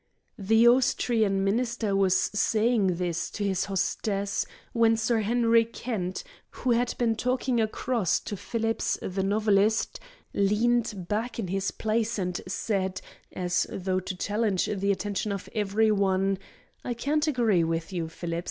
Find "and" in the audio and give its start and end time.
12.17-12.41